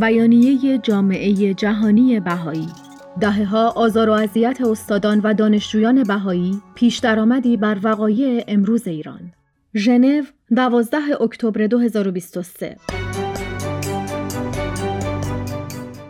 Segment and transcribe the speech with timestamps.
[0.00, 2.66] بیانیه جامعه جهانی بهایی.
[3.20, 9.32] دهه ها آزار و اذیت استادان و دانشجویان بهایی پیش درآمدی بر وقایع امروز ایران.
[9.74, 10.22] ژنو
[10.56, 12.76] 12 اکتبر 2023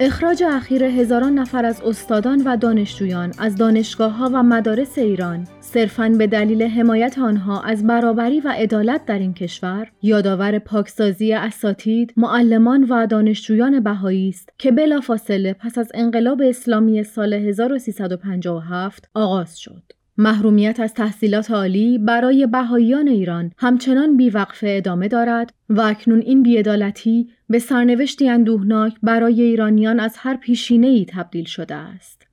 [0.00, 6.08] اخراج اخیر هزاران نفر از استادان و دانشجویان از دانشگاه ها و مدارس ایران صرفاً
[6.08, 12.84] به دلیل حمایت آنها از برابری و عدالت در این کشور یادآور پاکسازی اساتید، معلمان
[12.84, 19.97] و دانشجویان بهایی است که بلافاصله پس از انقلاب اسلامی سال 1357 آغاز شد.
[20.20, 27.28] محرومیت از تحصیلات عالی برای بهاییان ایران همچنان بیوقفه ادامه دارد و اکنون این بیعدالتی
[27.48, 32.26] به سرنوشتی اندوهناک برای ایرانیان از هر پیشینه ای تبدیل شده است.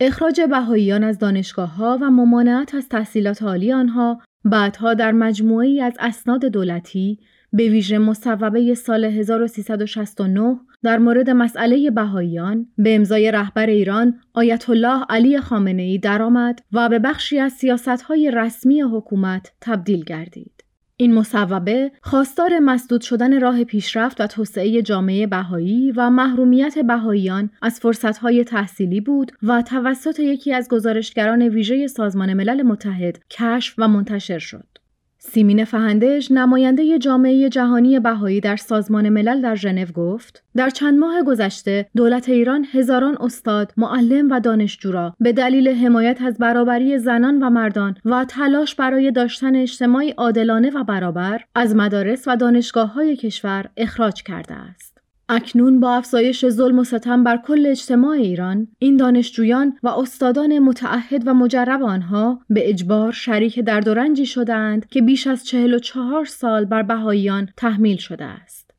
[0.00, 5.92] اخراج بهاییان از دانشگاه ها و ممانعت از تحصیلات عالی آنها بعدها در مجموعی از
[5.98, 7.18] اسناد دولتی
[7.52, 15.04] به ویژه مصوبه سال 1369 در مورد مسئله بهاییان به امضای رهبر ایران آیت الله
[15.08, 20.64] علی خامنه ای درآمد و به بخشی از سیاستهای رسمی حکومت تبدیل گردید.
[20.96, 27.80] این مصوبه خواستار مسدود شدن راه پیشرفت و توسعه جامعه بهایی و محرومیت بهاییان از
[27.80, 34.38] فرصتهای تحصیلی بود و توسط یکی از گزارشگران ویژه سازمان ملل متحد کشف و منتشر
[34.38, 34.83] شد.
[35.26, 41.22] سیمین فهندش نماینده جامعه جهانی بهایی در سازمان ملل در ژنو گفت در چند ماه
[41.22, 47.42] گذشته دولت ایران هزاران استاد، معلم و دانشجو را به دلیل حمایت از برابری زنان
[47.42, 53.16] و مردان و تلاش برای داشتن اجتماعی عادلانه و برابر از مدارس و دانشگاه های
[53.16, 54.93] کشور اخراج کرده است.
[55.28, 61.22] اکنون با افزایش ظلم و ستم بر کل اجتماع ایران این دانشجویان و استادان متعهد
[61.26, 65.78] و مجرب آنها به اجبار شریک درد و رنجی شدهاند که بیش از چهل و
[65.78, 68.70] چهار سال بر بهاییان تحمیل شده است.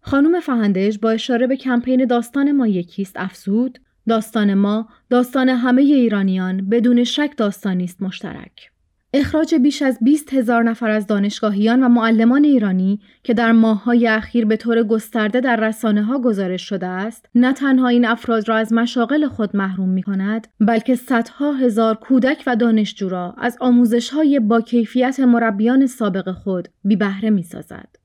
[0.00, 6.68] خانم فهندش با اشاره به کمپین داستان ما یکیست افزود داستان ما داستان همه ایرانیان
[6.68, 8.70] بدون شک داستانی است مشترک.
[9.12, 14.44] اخراج بیش از 20 هزار نفر از دانشگاهیان و معلمان ایرانی که در ماههای اخیر
[14.44, 18.72] به طور گسترده در رسانه ها گزارش شده است نه تنها این افراد را از
[18.72, 24.40] مشاغل خود محروم می کند بلکه صدها هزار کودک و دانشجو را از آموزش های
[24.40, 27.96] با کیفیت مربیان سابق خود بی بهره می سازد.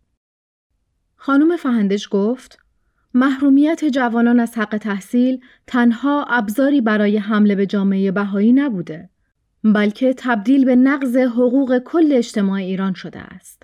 [1.15, 2.59] خانم فهندش گفت
[3.13, 9.09] محرومیت جوانان از حق تحصیل تنها ابزاری برای حمله به جامعه بهایی نبوده
[9.73, 13.63] بلکه تبدیل به نقض حقوق کل اجتماع ایران شده است.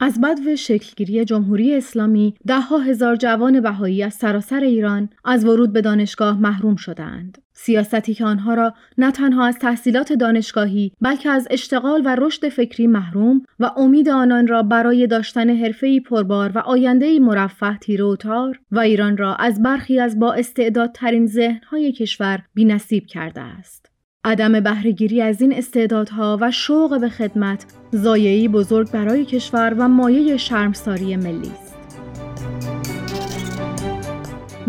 [0.00, 5.80] از بدو شکلگیری جمهوری اسلامی دهها هزار جوان بهایی از سراسر ایران از ورود به
[5.80, 7.38] دانشگاه محروم شدهاند.
[7.52, 12.86] سیاستی که آنها را نه تنها از تحصیلات دانشگاهی بلکه از اشتغال و رشد فکری
[12.86, 18.60] محروم و امید آنان را برای داشتن حرفه‌ای پربار و آینده‌ای مرفه تیره و تار
[18.70, 23.89] و ایران را از برخی از با استعدادترین ذهن‌های کشور بینصیب کرده است.
[24.24, 30.36] عدم بهرهگیری از این استعدادها و شوق به خدمت زایعی بزرگ برای کشور و مایه
[30.36, 31.76] شرمساری ملی است.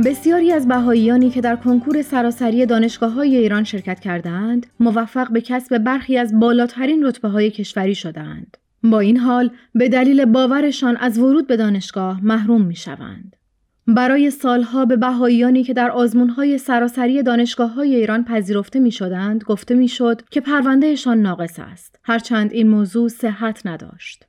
[0.06, 5.78] بسیاری از بهاییانی که در کنکور سراسری دانشگاه های ایران شرکت کردند، موفق به کسب
[5.78, 8.57] برخی از بالاترین رتبه های کشوری شدند.
[8.83, 13.35] با این حال به دلیل باورشان از ورود به دانشگاه محروم می شوند.
[13.94, 19.75] برای سالها به بهاییانی که در آزمونهای سراسری دانشگاه های ایران پذیرفته می شدند گفته
[19.75, 24.25] می شد که پروندهشان ناقص است هرچند این موضوع صحت نداشت.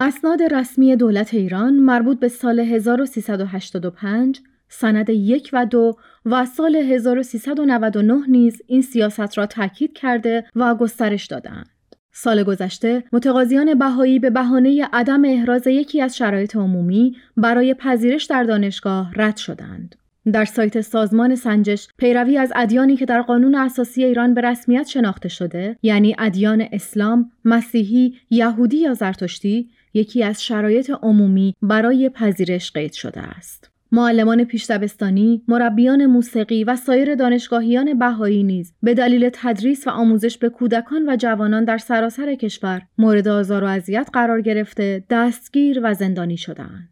[0.00, 5.96] اسناد رسمی دولت ایران مربوط به سال 1385 سند یک و دو
[6.26, 11.77] و سال 1399 نیز این سیاست را تاکید کرده و گسترش دادند.
[12.20, 18.42] سال گذشته متقاضیان بهایی به بهانه عدم احراز یکی از شرایط عمومی برای پذیرش در
[18.44, 19.94] دانشگاه رد شدند.
[20.32, 25.28] در سایت سازمان سنجش پیروی از ادیانی که در قانون اساسی ایران به رسمیت شناخته
[25.28, 32.92] شده یعنی ادیان اسلام، مسیحی، یهودی یا زرتشتی یکی از شرایط عمومی برای پذیرش قید
[32.92, 33.70] شده است.
[33.92, 40.48] معلمان پیشتبستانی، مربیان موسیقی و سایر دانشگاهیان بهایی نیز به دلیل تدریس و آموزش به
[40.48, 46.36] کودکان و جوانان در سراسر کشور مورد آزار و اذیت قرار گرفته دستگیر و زندانی
[46.36, 46.88] شدهاند.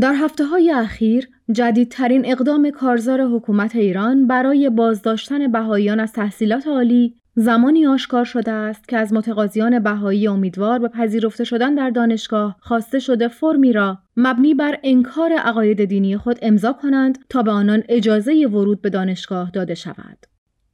[0.00, 7.14] در هفته های اخیر جدیدترین اقدام کارزار حکومت ایران برای بازداشتن بهاییان از تحصیلات عالی
[7.36, 12.98] زمانی آشکار شده است که از متقاضیان بهایی امیدوار به پذیرفته شدن در دانشگاه خواسته
[12.98, 18.46] شده فرمی را مبنی بر انکار عقاید دینی خود امضا کنند تا به آنان اجازه
[18.46, 20.18] ورود به دانشگاه داده شود.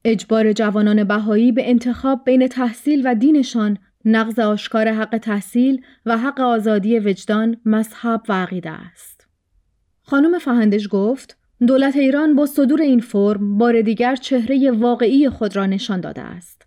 [0.04, 6.40] اجبار جوانان بهایی به انتخاب بین تحصیل و دینشان نقض آشکار حق تحصیل و حق
[6.40, 9.26] آزادی وجدان، مذهب و عقیده است.
[10.02, 15.66] خانم فهندش گفت دولت ایران با صدور این فرم بار دیگر چهره واقعی خود را
[15.66, 16.62] نشان داده است.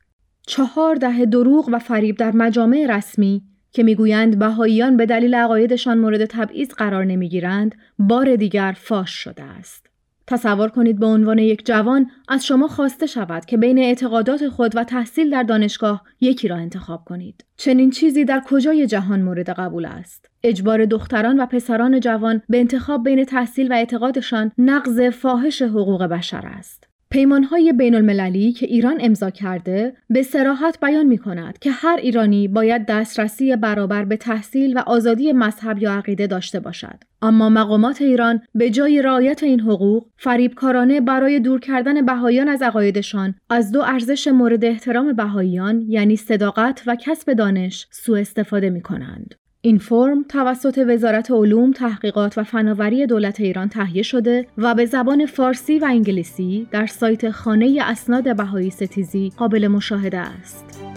[0.47, 6.25] چهار دهه دروغ و فریب در مجامع رسمی که می‌گویند بهاییان به دلیل عقایدشان مورد
[6.25, 9.92] تبعیض قرار نمی‌گیرند بار دیگر فاش شده است.
[10.27, 14.83] تصور کنید به عنوان یک جوان از شما خواسته شود که بین اعتقادات خود و
[14.83, 17.45] تحصیل در دانشگاه یکی را انتخاب کنید.
[17.57, 23.03] چنین چیزی در کجای جهان مورد قبول است؟ اجبار دختران و پسران جوان به انتخاب
[23.03, 26.92] بین تحصیل و اعتقادشان نقض فاحش حقوق بشر است.
[27.13, 32.47] پیمانهای بین المللی که ایران امضا کرده به سراحت بیان می کند که هر ایرانی
[32.47, 37.03] باید دسترسی برابر به تحصیل و آزادی مذهب یا عقیده داشته باشد.
[37.21, 43.35] اما مقامات ایران به جای رعایت این حقوق فریبکارانه برای دور کردن بهاییان از عقایدشان
[43.49, 49.35] از دو ارزش مورد احترام بهاییان یعنی صداقت و کسب دانش سوء استفاده می کنند.
[49.65, 55.25] این فرم توسط وزارت علوم، تحقیقات و فناوری دولت ایران تهیه شده و به زبان
[55.25, 60.92] فارسی و انگلیسی در سایت خانه اسناد بهایی ستیزی قابل مشاهده است.